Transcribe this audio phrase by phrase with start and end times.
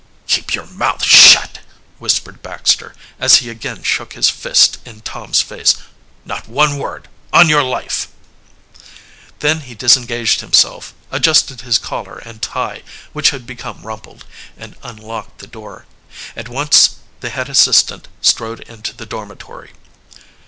[0.25, 1.59] "Keep your mouth shut!"
[1.99, 5.75] whispered Baxter, as he again shook his fist in Tom's face.
[6.25, 8.07] "Not one word on your life!"
[9.41, 12.81] Then he disengaged himself, adjusted his collar and tie,
[13.13, 14.25] which had become rumpled,
[14.57, 15.85] and unlocked the door.
[16.35, 19.71] At once the head assistant strode into the dormitory.